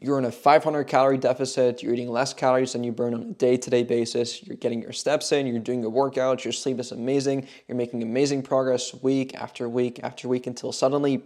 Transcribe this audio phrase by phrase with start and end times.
[0.00, 3.32] you're in a 500 calorie deficit, you're eating less calories than you burn on a
[3.32, 6.78] day to day basis, you're getting your steps in, you're doing your workouts, your sleep
[6.78, 11.24] is amazing, you're making amazing progress week after week after week until suddenly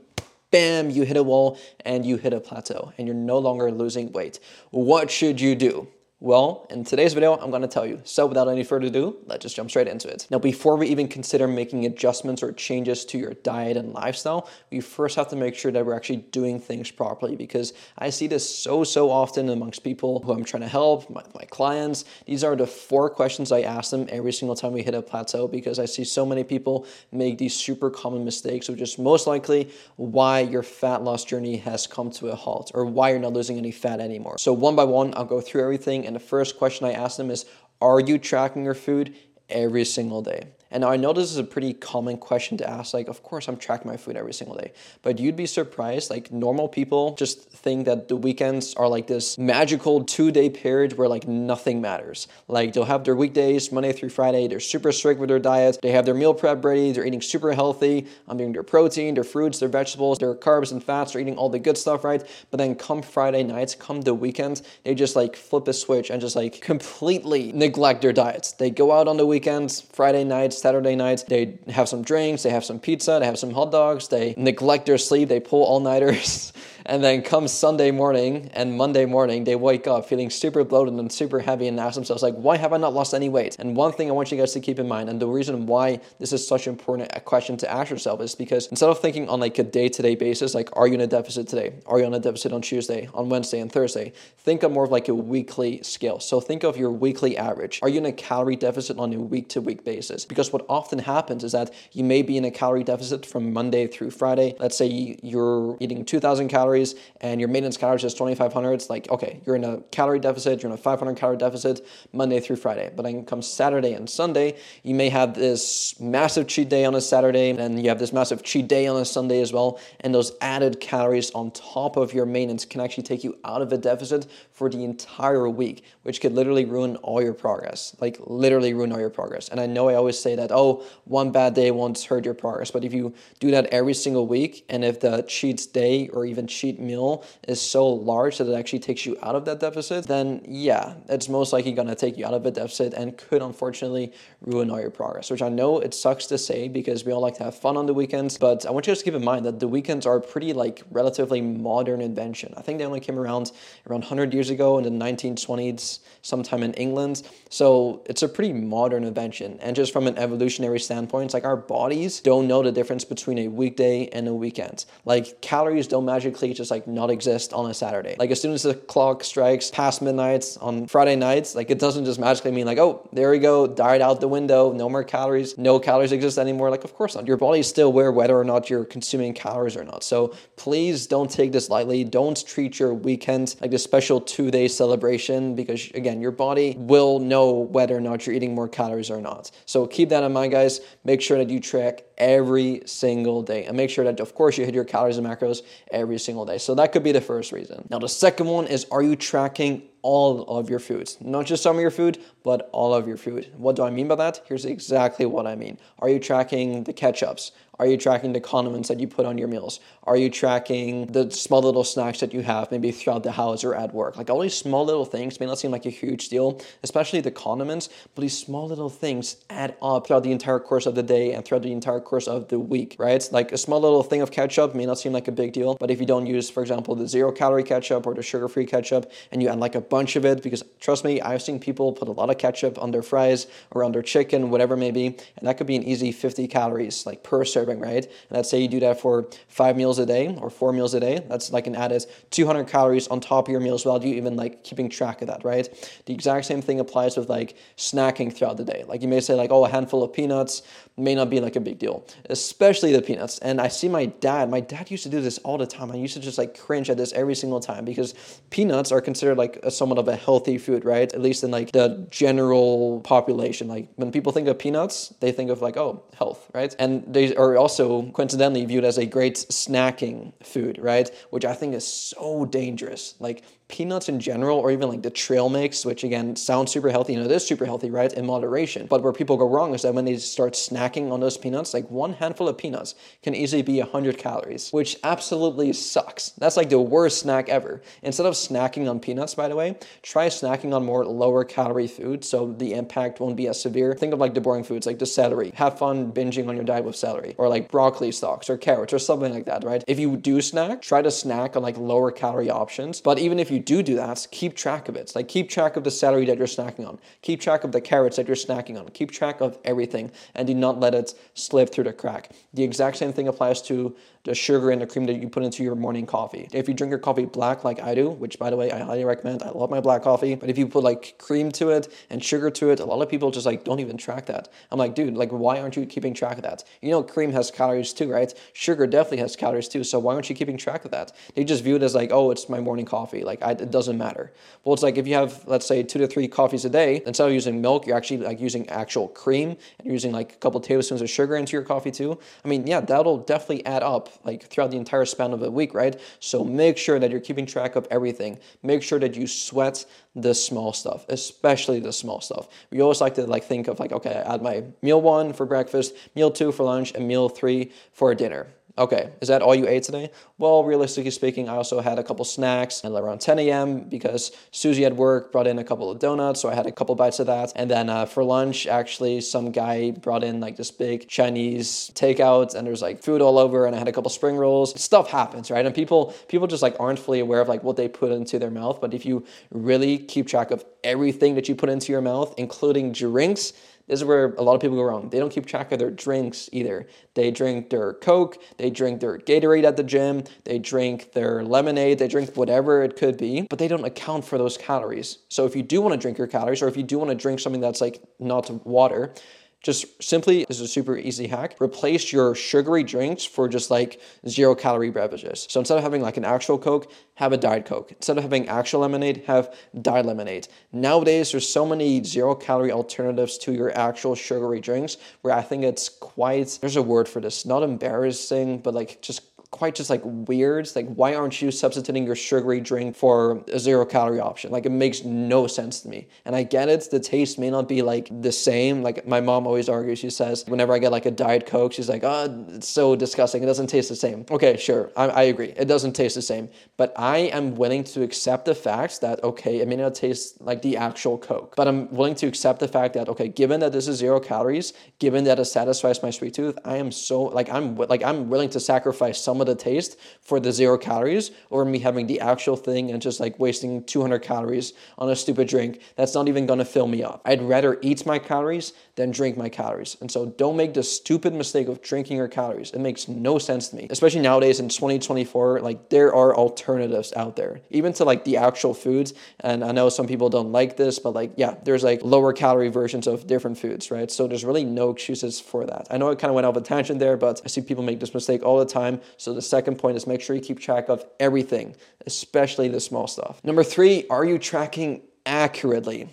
[0.50, 4.12] bam, you hit a wall and you hit a plateau and you're no longer losing
[4.12, 4.38] weight.
[4.70, 5.88] What should you do?
[6.22, 8.00] Well, in today's video, I'm gonna tell you.
[8.04, 10.28] So without any further ado, let's just jump straight into it.
[10.30, 14.78] Now, before we even consider making adjustments or changes to your diet and lifestyle, we
[14.78, 18.48] first have to make sure that we're actually doing things properly because I see this
[18.48, 22.04] so, so often amongst people who I'm trying to help, my, my clients.
[22.24, 25.48] These are the four questions I ask them every single time we hit a plateau
[25.48, 29.72] because I see so many people make these super common mistakes, which is most likely
[29.96, 33.58] why your fat loss journey has come to a halt or why you're not losing
[33.58, 34.38] any fat anymore.
[34.38, 37.30] So one by one, I'll go through everything and the first question I ask them
[37.30, 37.46] is
[37.80, 39.14] Are you tracking your food
[39.48, 40.48] every single day?
[40.72, 42.94] And I know this is a pretty common question to ask.
[42.94, 44.72] Like, of course, I'm tracking my food every single day.
[45.02, 46.10] But you'd be surprised.
[46.10, 50.96] Like, normal people just think that the weekends are like this magical two day period
[50.98, 52.26] where like nothing matters.
[52.48, 54.48] Like, they'll have their weekdays, Monday through Friday.
[54.48, 55.78] They're super strict with their diets.
[55.82, 56.92] They have their meal prep ready.
[56.92, 58.06] They're eating super healthy.
[58.26, 61.12] I'm doing their protein, their fruits, their vegetables, their carbs and fats.
[61.12, 62.26] They're eating all the good stuff, right?
[62.50, 66.20] But then come Friday nights, come the weekend, they just like flip a switch and
[66.20, 68.52] just like completely neglect their diets.
[68.52, 71.24] They go out on the weekends, Friday nights, Saturday nights.
[71.24, 74.86] They have some drinks, they have some pizza, they have some hot dogs, they neglect
[74.86, 76.52] their sleep, they pull all nighters.
[76.86, 81.12] And then come Sunday morning and Monday morning, they wake up feeling super bloated and
[81.12, 83.56] super heavy and ask themselves, like, why have I not lost any weight?
[83.58, 86.00] And one thing I want you guys to keep in mind, and the reason why
[86.18, 89.28] this is such an important uh, question to ask yourself is because instead of thinking
[89.28, 91.74] on like a day-to-day basis, like, are you in a deficit today?
[91.86, 94.12] Are you on a deficit on Tuesday, on Wednesday, and Thursday?
[94.38, 96.18] Think of more of like a weekly scale.
[96.18, 97.78] So think of your weekly average.
[97.82, 100.24] Are you in a calorie deficit on a week-to-week basis?
[100.24, 103.86] Because what often happens is that you may be in a calorie deficit from Monday
[103.86, 104.56] through Friday.
[104.58, 109.10] Let's say you're eating 2,000 calories calories and your maintenance calories is 2500 it's like
[109.10, 112.90] okay you're in a calorie deficit you're in a 500 calorie deficit monday through friday.
[112.94, 117.00] But then comes saturday and sunday you may have this massive cheat day on a
[117.00, 119.78] saturday and you have this massive cheat day on a sunday as well.
[120.00, 123.72] And those added calories on top of your maintenance can actually take you out of
[123.72, 124.26] a deficit
[124.62, 127.96] for the entire week which could literally ruin all your progress.
[128.00, 129.48] Like literally ruin all your progress.
[129.48, 132.70] And i know i always say that oh one bad day won't hurt your progress.
[132.70, 136.46] But if you do that every single week and if the cheat day or even
[136.46, 140.42] cheat meal is so large that it actually takes you out of that deficit, then
[140.46, 144.70] yeah, it's most likely to take you out of a deficit and could unfortunately ruin
[144.70, 147.44] all your progress, which I know it sucks to say because we all like to
[147.44, 149.58] have fun on the weekends, but I want you guys to keep in mind that
[149.60, 152.54] the weekends are pretty like relatively modern invention.
[152.56, 153.52] I think they only came around
[153.88, 157.22] around 100 years ago in the 1920s, sometime in England.
[157.50, 159.58] So it's a pretty modern invention.
[159.60, 163.38] And just from an evolutionary standpoint, it's like our bodies don't know the difference between
[163.38, 164.86] a weekday and a weekend.
[165.04, 168.16] Like calories don't magically just like not exist on a Saturday.
[168.18, 172.04] Like as soon as the clock strikes past midnight on Friday nights, like it doesn't
[172.04, 175.58] just magically mean like, oh, there we go, died out the window, no more calories,
[175.58, 176.70] no calories exist anymore.
[176.70, 177.26] Like, of course not.
[177.26, 180.04] Your body is still aware whether or not you're consuming calories or not.
[180.04, 182.04] So please don't take this lightly.
[182.04, 187.18] Don't treat your weekend like this special two day celebration because, again, your body will
[187.18, 189.50] know whether or not you're eating more calories or not.
[189.66, 190.80] So keep that in mind, guys.
[191.04, 194.64] Make sure that you track every single day and make sure that, of course, you
[194.64, 195.60] hit your calories and macros
[195.90, 196.56] every single day.
[196.56, 197.86] So that could be the first reason.
[197.90, 201.18] Now, the second one is are you tracking all of your foods?
[201.20, 203.52] Not just some of your food, but all of your food.
[203.58, 204.40] What do I mean by that?
[204.46, 205.78] Here's exactly what I mean.
[205.98, 207.50] Are you tracking the ketchups?
[207.82, 209.80] Are you tracking the condiments that you put on your meals?
[210.04, 213.74] Are you tracking the small little snacks that you have maybe throughout the house or
[213.74, 214.16] at work?
[214.16, 217.32] Like all these small little things may not seem like a huge deal, especially the
[217.32, 221.32] condiments, but these small little things add up throughout the entire course of the day
[221.32, 223.28] and throughout the entire course of the week, right?
[223.32, 225.90] Like a small little thing of ketchup may not seem like a big deal, but
[225.90, 229.10] if you don't use, for example, the zero calorie ketchup or the sugar free ketchup
[229.32, 232.06] and you add like a bunch of it, because trust me, I've seen people put
[232.06, 235.06] a lot of ketchup on their fries or on their chicken, whatever it may be,
[235.06, 238.04] and that could be an easy 50 calories like per serving, right?
[238.04, 241.00] And let's say you do that for five meals a day or four meals a
[241.00, 241.24] day.
[241.28, 244.64] That's like an added 200 calories on top of your meals while you even like
[244.64, 245.68] keeping track of that, right?
[246.06, 248.84] The exact same thing applies with like snacking throughout the day.
[248.86, 250.62] Like you may say like, oh, a handful of peanuts
[250.96, 253.38] may not be like a big deal, especially the peanuts.
[253.38, 255.90] And I see my dad, my dad used to do this all the time.
[255.90, 258.14] I used to just like cringe at this every single time because
[258.50, 261.12] peanuts are considered like a, somewhat of a healthy food, right?
[261.12, 263.68] At least in like the general population.
[263.68, 266.74] Like when people think of peanuts, they think of like, oh, health, right?
[266.78, 271.10] And they are also coincidentally viewed as a great snacking food, right?
[271.30, 273.14] Which I think is so dangerous.
[273.18, 277.14] Like peanuts in general, or even like the trail mix, which again sounds super healthy,
[277.14, 278.12] and it is super healthy, right?
[278.12, 278.86] In moderation.
[278.86, 281.90] But where people go wrong is that when they start snacking on those peanuts, like
[281.90, 286.30] one handful of peanuts can easily be 100 calories, which absolutely sucks.
[286.38, 287.82] That's like the worst snack ever.
[288.02, 292.24] Instead of snacking on peanuts, by the way, try snacking on more lower calorie food
[292.24, 293.94] so the impact won't be as severe.
[293.94, 295.52] Think of like the boring foods, like the celery.
[295.54, 298.98] Have fun binging on your diet with celery, or like broccoli stalks, or carrots, or
[298.98, 299.82] something like that, right?
[299.86, 303.00] If you do snack, try to snack on like lower calorie options.
[303.00, 305.12] But even if you do do that, keep track of it.
[305.14, 306.98] Like keep track of the celery that you're snacking on.
[307.22, 308.88] Keep track of the carrots that you're snacking on.
[308.90, 312.30] Keep track of everything and do not let it slip through the crack.
[312.54, 315.64] The exact same thing applies to the sugar and the cream that you put into
[315.64, 316.48] your morning coffee.
[316.52, 319.04] If you drink your coffee black like I do, which by the way I highly
[319.04, 322.22] recommend, I love my black coffee, but if you put like cream to it and
[322.22, 324.48] sugar to it, a lot of people just like don't even track that.
[324.70, 326.62] I'm like, dude, like why aren't you keeping track of that?
[326.80, 328.32] You know, cream has calories too, right?
[328.52, 329.82] Sugar definitely has calories too.
[329.82, 331.12] So why aren't you keeping track of that?
[331.34, 333.24] They just view it as like, oh, it's my morning coffee.
[333.24, 334.32] Like I, it doesn't matter.
[334.62, 337.26] Well, it's like if you have let's say two to three coffees a day, instead
[337.26, 341.02] of using milk, you're actually like using actual cream and using like a couple tablespoons
[341.02, 342.20] of sugar into your coffee too.
[342.44, 345.74] I mean, yeah, that'll definitely add up like throughout the entire span of a week,
[345.74, 346.00] right?
[346.20, 348.38] So make sure that you're keeping track of everything.
[348.62, 352.48] Make sure that you sweat the small stuff, especially the small stuff.
[352.70, 355.46] We always like to like think of like, okay, I add my meal one for
[355.46, 358.46] breakfast, meal two for lunch, and meal three for dinner.
[358.78, 360.10] Okay, is that all you ate today?
[360.38, 363.80] Well, realistically speaking, I also had a couple snacks and around 10 a.m.
[363.80, 366.94] because Susie at work brought in a couple of donuts, so I had a couple
[366.94, 367.52] bites of that.
[367.54, 372.54] And then uh, for lunch, actually, some guy brought in like this big Chinese takeout,
[372.54, 374.80] and there's like food all over, and I had a couple spring rolls.
[374.80, 375.66] Stuff happens, right?
[375.66, 378.50] And people people just like aren't fully aware of like what they put into their
[378.50, 378.80] mouth.
[378.80, 382.92] But if you really keep track of everything that you put into your mouth, including
[382.92, 383.52] drinks,
[383.86, 385.08] this is where a lot of people go wrong.
[385.10, 386.86] They don't keep track of their drinks either.
[387.14, 391.98] They drink their Coke, they drink their Gatorade at the gym, they drink their lemonade,
[391.98, 395.18] they drink whatever it could be, but they don't account for those calories.
[395.28, 397.16] So if you do want to drink your calories, or if you do want to
[397.16, 399.14] drink something that's like not water,
[399.62, 404.00] just simply, this is a super easy hack, replace your sugary drinks for just like
[404.28, 405.46] zero calorie beverages.
[405.48, 407.92] So instead of having like an actual Coke, have a Diet Coke.
[407.92, 410.48] Instead of having actual lemonade, have Diet Lemonade.
[410.72, 415.62] Nowadays, there's so many zero calorie alternatives to your actual sugary drinks where I think
[415.62, 420.00] it's quite, there's a word for this, not embarrassing, but like just quite just like
[420.02, 420.68] weird.
[420.74, 424.50] Like, why aren't you substituting your sugary drink for a zero calorie option?
[424.50, 426.08] Like, it makes no sense to me.
[426.24, 428.82] And I get it, the taste may not be like the same.
[428.82, 431.88] Like, my mom always argues, she says, whenever I get like a Diet Coke, she's
[431.88, 433.42] like, oh, it's so disgusting.
[433.42, 434.24] It doesn't taste the same.
[434.30, 435.52] Okay, sure, I, I agree.
[435.56, 436.48] It doesn't taste the same.
[436.78, 440.62] But I am willing to accept the fact that, okay, it may not taste like
[440.62, 443.86] the actual Coke, but I'm willing to accept the fact that, okay, given that this
[443.86, 447.76] is zero calories, given that it satisfies my sweet tooth, I am so, like, I'm,
[447.76, 451.78] like, I'm willing to sacrifice some of the taste for the zero calories over me
[451.78, 456.14] having the actual thing and just like wasting 200 calories on a stupid drink that's
[456.14, 457.20] not even gonna fill me up.
[457.24, 459.96] I'd rather eat my calories than drink my calories.
[460.00, 462.70] And so don't make the stupid mistake of drinking your calories.
[462.72, 465.60] It makes no sense to me, especially nowadays in 2024.
[465.60, 469.14] Like there are alternatives out there, even to like the actual foods.
[469.40, 472.68] And I know some people don't like this, but like, yeah, there's like lower calorie
[472.68, 474.10] versions of different foods, right?
[474.10, 475.86] So there's really no excuses for that.
[475.90, 478.00] I know I kind of went off a tangent there, but I see people make
[478.00, 479.00] this mistake all the time.
[479.16, 481.76] So the second point is make sure you keep track of everything,
[482.06, 483.42] especially the small stuff.
[483.44, 486.08] Number three, are you tracking accurately?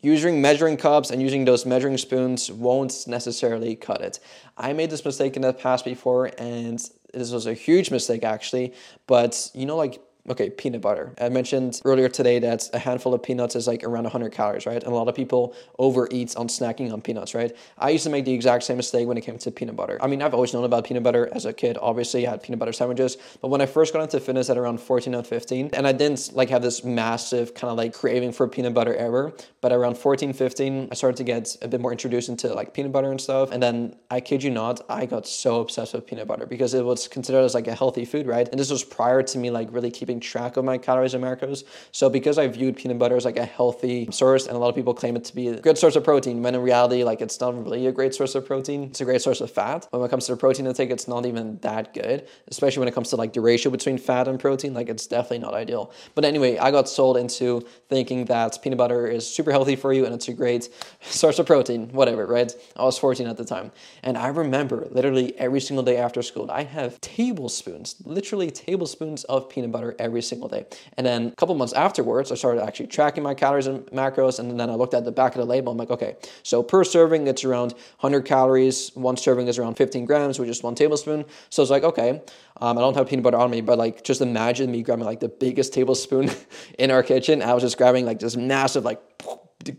[0.00, 4.20] Using measuring cups and using those measuring spoons won't necessarily cut it.
[4.56, 6.78] I made this mistake in the past before, and
[7.12, 8.74] this was a huge mistake actually.
[9.06, 11.12] But you know, like Okay, peanut butter.
[11.20, 14.82] I mentioned earlier today that a handful of peanuts is like around 100 calories, right?
[14.82, 17.56] And a lot of people overeat on snacking on peanuts, right?
[17.78, 19.98] I used to make the exact same mistake when it came to peanut butter.
[20.02, 21.78] I mean, I've always known about peanut butter as a kid.
[21.80, 24.80] Obviously, I had peanut butter sandwiches, but when I first got into fitness at around
[24.80, 28.48] 14 and 15, and I didn't like have this massive kind of like craving for
[28.48, 32.28] peanut butter ever, but around 14, 15, I started to get a bit more introduced
[32.28, 33.52] into like peanut butter and stuff.
[33.52, 36.84] And then I kid you not, I got so obsessed with peanut butter because it
[36.84, 38.48] was considered as like a healthy food, right?
[38.48, 41.64] And this was prior to me like really keeping track of my calories and macros.
[41.92, 44.74] So because I viewed peanut butter as like a healthy source, and a lot of
[44.74, 47.40] people claim it to be a good source of protein, when in reality, like it's
[47.40, 48.84] not really a great source of protein.
[48.84, 49.86] It's a great source of fat.
[49.90, 52.94] When it comes to the protein intake, it's not even that good, especially when it
[52.94, 54.74] comes to like the ratio between fat and protein.
[54.74, 55.92] Like it's definitely not ideal.
[56.14, 60.04] But anyway, I got sold into thinking that peanut butter is super healthy for you
[60.04, 60.68] and it's a great
[61.00, 62.52] source of protein, whatever, right?
[62.76, 63.72] I was 14 at the time.
[64.02, 69.48] And I remember literally every single day after school, I have tablespoons, literally tablespoons of
[69.48, 70.64] peanut butter every single day.
[70.96, 74.38] And then a couple months afterwards, I started actually tracking my calories and macros.
[74.38, 75.72] And then I looked at the back of the label.
[75.72, 78.90] I'm like, okay, so per serving, it's around 100 calories.
[78.94, 81.26] One serving is around 15 grams, which is one tablespoon.
[81.50, 82.22] So it's like, okay,
[82.60, 85.20] um, I don't have peanut butter on me, but like just imagine me grabbing like
[85.20, 86.30] the biggest tablespoon
[86.78, 87.42] in our kitchen.
[87.42, 89.00] I was just grabbing like this massive like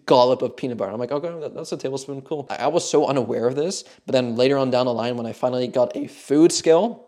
[0.06, 0.92] dollop of peanut butter.
[0.92, 2.22] I'm like, okay, that's a tablespoon.
[2.22, 2.48] Cool.
[2.50, 5.34] I was so unaware of this, but then later on down the line, when I
[5.34, 7.07] finally got a food scale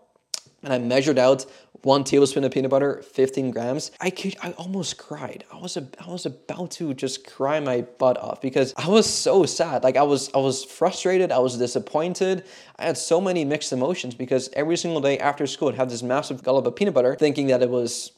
[0.64, 1.46] and I measured out
[1.84, 3.92] one tablespoon of peanut butter, 15 grams.
[4.02, 5.46] I could, I almost cried.
[5.52, 9.06] I was, a, I was about to just cry my butt off because I was
[9.06, 9.84] so sad.
[9.84, 11.32] Like I was, I was frustrated.
[11.32, 12.44] I was disappointed.
[12.78, 16.04] I had so many mixed emotions because every single day after school, I'd have this
[16.04, 18.12] massive gulp of peanut butter, thinking that it was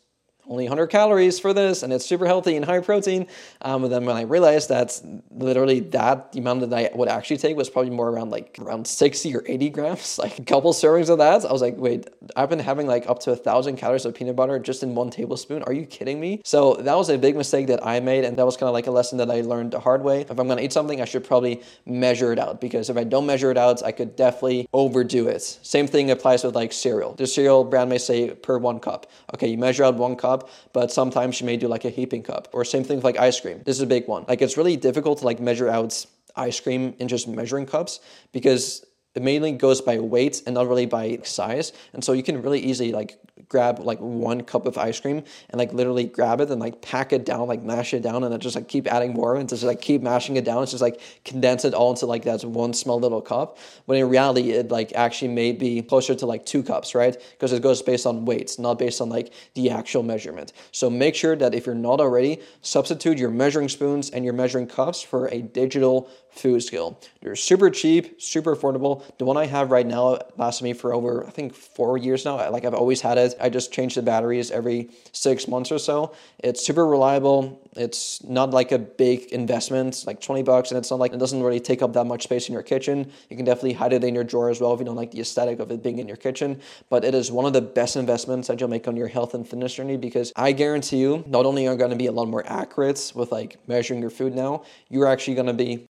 [0.52, 3.26] only 100 calories for this and it's super healthy and high protein.
[3.62, 7.38] Um, and then when I realized that literally that the amount that I would actually
[7.38, 11.10] take was probably more around like around 60 or 80 grams, like a couple servings
[11.10, 14.06] of that, I was like, wait, I've been having like up to a thousand calories
[14.06, 15.64] of peanut butter just in one tablespoon.
[15.64, 16.42] Are you kidding me?
[16.44, 18.26] So that was a big mistake that I made.
[18.26, 20.22] And that was kind of like a lesson that I learned the hard way.
[20.22, 23.26] If I'm to eat something, I should probably measure it out because if I don't
[23.26, 25.42] measure it out, I could definitely overdo it.
[25.42, 27.14] Same thing applies with like cereal.
[27.14, 29.10] The cereal brand may say per one cup.
[29.34, 32.24] Okay, you measure out one cup cup, but sometimes you may do like a heaping
[32.24, 33.62] cup or same thing with like ice cream.
[33.66, 34.26] This is a big one.
[34.28, 36.06] Like it's really difficult to like measure out
[36.36, 38.00] ice cream in just measuring cups
[38.32, 41.74] because it mainly goes by weight and not really by size.
[41.94, 45.60] And so you can really easily like grab like one cup of ice cream and
[45.60, 48.40] like literally grab it and like pack it down, like mash it down, and then
[48.40, 50.64] just like keep adding more and just like keep mashing it down.
[50.64, 53.58] It's just like condense it all into like that one small little cup.
[53.86, 57.18] But in reality, it like actually may be closer to like two cups, right?
[57.32, 60.54] Because it goes based on weights, not based on like the actual measurement.
[60.72, 64.68] So make sure that if you're not already, substitute your measuring spoons and your measuring
[64.68, 67.00] cups for a digital food scale.
[67.22, 69.01] They're super cheap, super affordable.
[69.18, 72.50] The one I have right now lasts me for over, I think, four years now.
[72.50, 73.36] Like I've always had it.
[73.40, 76.14] I just change the batteries every six months or so.
[76.40, 77.62] It's super reliable.
[77.76, 81.42] It's not like a big investment, like 20 bucks, and it's not like it doesn't
[81.42, 83.12] really take up that much space in your kitchen.
[83.30, 85.22] You can definitely hide it in your drawer as well if you don't like the
[85.22, 86.60] aesthetic of it being in your kitchen.
[86.90, 89.48] But it is one of the best investments that you'll make on your health and
[89.48, 92.44] fitness journey because I guarantee you, not only are going to be a lot more
[92.46, 95.88] accurate with like measuring your food now, you're actually going to be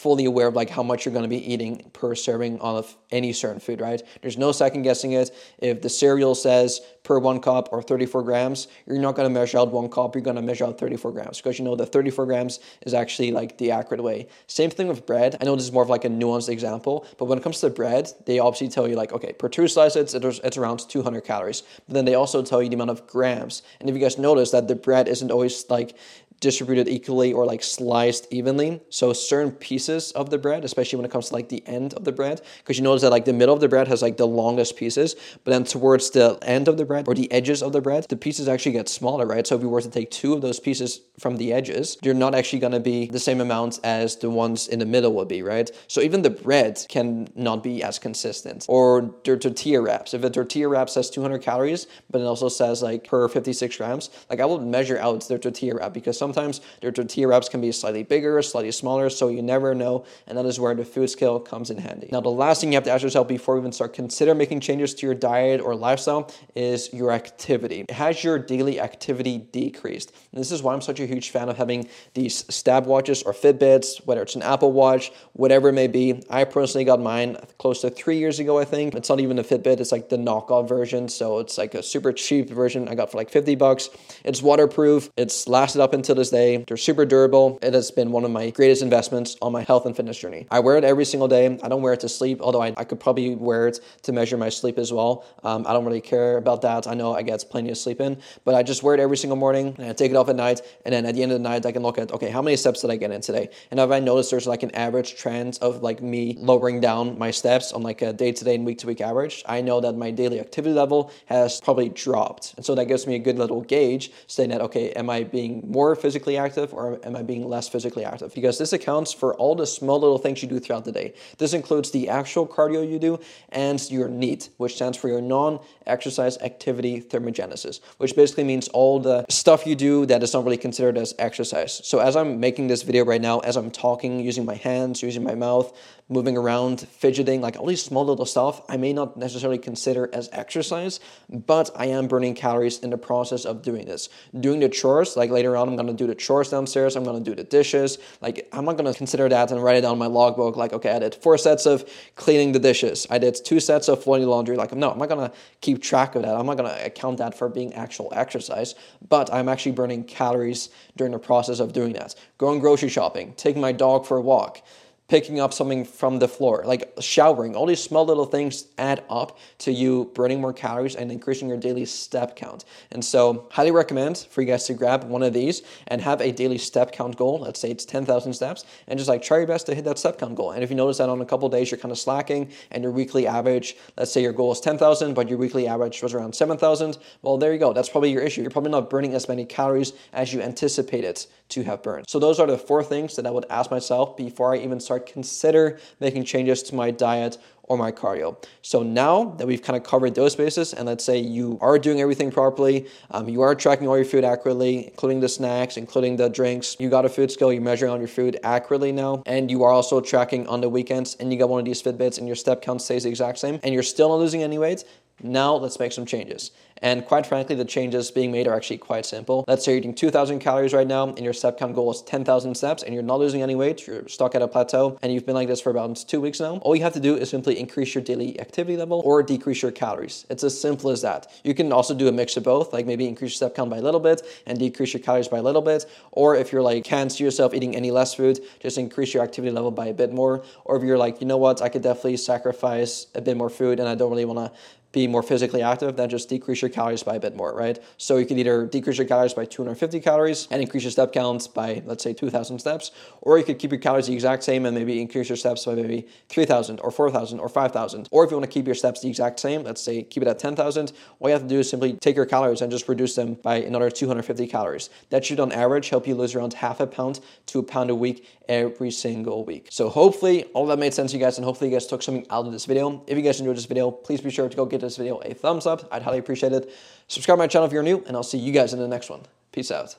[0.00, 3.34] fully aware of like how much you're going to be eating per serving of any
[3.34, 4.00] certain food, right?
[4.22, 5.30] There's no second guessing it.
[5.58, 9.58] If the cereal says per one cup or 34 grams, you're not going to measure
[9.58, 12.24] out one cup, you're going to measure out 34 grams because you know that 34
[12.24, 14.26] grams is actually like the accurate way.
[14.46, 15.36] Same thing with bread.
[15.38, 17.68] I know this is more of like a nuanced example, but when it comes to
[17.68, 21.62] bread, they obviously tell you like, okay, per two slices, it's, it's around 200 calories.
[21.86, 23.62] But then they also tell you the amount of grams.
[23.80, 25.94] And if you guys notice that the bread isn't always like
[26.40, 28.80] distributed equally or like sliced evenly.
[28.88, 32.04] So certain pieces of the bread, especially when it comes to like the end of
[32.04, 34.26] the bread, because you notice that like the middle of the bread has like the
[34.26, 37.80] longest pieces, but then towards the end of the bread or the edges of the
[37.80, 39.46] bread, the pieces actually get smaller, right?
[39.46, 42.34] So if you were to take two of those pieces from the edges, they're not
[42.34, 45.42] actually going to be the same amount as the ones in the middle would be,
[45.42, 45.70] right?
[45.88, 48.66] So even the bread can not be as consistent.
[48.68, 50.14] Or their tortilla wraps.
[50.14, 54.10] If a tortilla wrap says 200 calories, but it also says like per 56 grams,
[54.30, 57.60] like I will measure out their tortilla wrap because some Sometimes their tortilla wraps can
[57.60, 61.10] be slightly bigger, slightly smaller, so you never know, and that is where the food
[61.10, 62.08] scale comes in handy.
[62.12, 64.60] Now, the last thing you have to ask yourself before you even start consider making
[64.60, 67.84] changes to your diet or lifestyle is your activity.
[67.88, 70.12] Has your daily activity decreased?
[70.30, 73.32] And this is why I'm such a huge fan of having these stab watches or
[73.32, 76.22] Fitbits, whether it's an Apple Watch, whatever it may be.
[76.30, 78.94] I personally got mine close to three years ago, I think.
[78.94, 81.08] It's not even a Fitbit, it's like the knockoff version.
[81.08, 83.90] So it's like a super cheap version I got for like 50 bucks.
[84.24, 86.58] It's waterproof, it's lasted up until day.
[86.68, 87.58] They're super durable.
[87.62, 90.46] It has been one of my greatest investments on my health and fitness journey.
[90.50, 91.58] I wear it every single day.
[91.62, 94.36] I don't wear it to sleep, although I, I could probably wear it to measure
[94.36, 95.24] my sleep as well.
[95.42, 96.86] Um, I don't really care about that.
[96.86, 99.36] I know I get plenty of sleep in, but I just wear it every single
[99.36, 100.60] morning and I take it off at night.
[100.84, 102.56] And then at the end of the night, I can look at, okay, how many
[102.56, 103.48] steps did I get in today?
[103.70, 107.30] And if I notice there's like an average trend of like me lowering down my
[107.30, 109.94] steps on like a day to day and week to week average, I know that
[109.96, 112.54] my daily activity level has probably dropped.
[112.56, 115.64] And so that gives me a good little gauge saying that, okay, am I being
[115.66, 118.34] more physically active or am I being less physically active?
[118.34, 121.14] Because this accounts for all the small little things you do throughout the day.
[121.38, 125.60] This includes the actual cardio you do and your NEAT, which stands for your non
[125.86, 130.56] exercise activity thermogenesis, which basically means all the stuff you do that is not really
[130.56, 131.80] considered as exercise.
[131.84, 135.24] So as I'm making this video right now, as I'm talking, using my hands, using
[135.24, 135.76] my mouth,
[136.10, 140.28] moving around, fidgeting, like all these small little stuff, I may not necessarily consider as
[140.32, 140.98] exercise,
[141.28, 144.08] but I am burning calories in the process of doing this.
[144.38, 147.20] Doing the chores, like later on, I'm going gonna do the chores downstairs, I'm gonna
[147.20, 147.98] do the dishes.
[148.20, 150.56] Like, I'm not gonna consider that and write it down in my logbook.
[150.56, 154.02] Like, okay, I did four sets of cleaning the dishes, I did two sets of
[154.02, 154.56] folding laundry.
[154.56, 156.34] Like, no, I'm not gonna keep track of that.
[156.34, 158.74] I'm not gonna account that for being actual exercise,
[159.08, 162.14] but I'm actually burning calories during the process of doing that.
[162.38, 164.62] Going grocery shopping, taking my dog for a walk
[165.10, 167.56] picking up something from the floor, like showering.
[167.56, 171.58] All these small little things add up to you burning more calories and increasing your
[171.58, 172.64] daily step count.
[172.92, 176.30] And so, highly recommend for you guys to grab one of these and have a
[176.30, 177.40] daily step count goal.
[177.40, 180.16] Let's say it's 10,000 steps, and just like try your best to hit that step
[180.16, 180.52] count goal.
[180.52, 182.92] And if you notice that on a couple days you're kind of slacking and your
[182.92, 186.98] weekly average, let's say your goal is 10,000, but your weekly average was around 7,000,
[187.22, 187.72] well, there you go.
[187.72, 188.42] That's probably your issue.
[188.42, 192.08] You're probably not burning as many calories as you anticipated to have burned.
[192.08, 194.99] So, those are the four things that I would ask myself before I even start
[195.00, 197.38] consider making changes to my diet
[197.70, 198.36] or my cardio.
[198.62, 202.00] So now that we've kind of covered those bases, and let's say you are doing
[202.00, 206.28] everything properly, um, you are tracking all your food accurately, including the snacks, including the
[206.28, 209.62] drinks, you got a food scale, you're measuring on your food accurately now, and you
[209.62, 212.34] are also tracking on the weekends, and you got one of these Fitbits, and your
[212.34, 214.82] step count stays the exact same, and you're still not losing any weight,
[215.22, 216.50] now let's make some changes.
[216.82, 219.44] And quite frankly, the changes being made are actually quite simple.
[219.46, 222.54] Let's say you're eating 2,000 calories right now and your step count goal is 10,000
[222.54, 225.34] steps and you're not losing any weight, you're stuck at a plateau and you've been
[225.34, 226.56] like this for about two weeks now.
[226.58, 229.72] All you have to do is simply increase your daily activity level or decrease your
[229.72, 230.24] calories.
[230.30, 231.30] It's as simple as that.
[231.44, 233.78] You can also do a mix of both, like maybe increase your step count by
[233.78, 235.84] a little bit and decrease your calories by a little bit.
[236.12, 239.52] Or if you're like, can't see yourself eating any less food, just increase your activity
[239.52, 240.42] level by a bit more.
[240.64, 243.80] Or if you're like, you know what, I could definitely sacrifice a bit more food
[243.80, 244.58] and I don't really want to
[244.92, 247.78] be more physically active, then just decrease your calories by a bit more, right?
[247.96, 251.46] So you could either decrease your calories by 250 calories and increase your step counts
[251.46, 254.76] by, let's say, 2,000 steps, or you could keep your calories the exact same and
[254.76, 258.08] maybe increase your steps by maybe 3,000 or 4,000 or 5,000.
[258.10, 260.28] Or if you want to keep your steps the exact same, let's say keep it
[260.28, 263.14] at 10,000, all you have to do is simply take your calories and just reduce
[263.14, 264.90] them by another 250 calories.
[265.10, 267.94] That should, on average, help you lose around half a pound to a pound a
[267.94, 269.68] week every single week.
[269.70, 272.26] So hopefully all that made sense to you guys and hopefully you guys took something
[272.30, 273.04] out of this video.
[273.06, 275.34] If you guys enjoyed this video, please be sure to go get this video a
[275.34, 275.88] thumbs up.
[275.90, 276.70] I'd highly appreciate it.
[277.08, 279.22] Subscribe my channel if you're new and I'll see you guys in the next one.
[279.52, 279.88] Peace out.